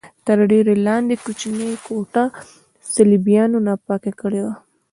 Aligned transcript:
تر 0.25 0.37
ډبرې 0.49 0.75
لاندې 0.87 1.15
کوچنۍ 1.23 1.71
کوټه 1.85 2.23
صلیبیانو 2.93 3.57
ناپاکه 3.67 4.11
کړې 4.21 4.41
وه. 4.45 4.53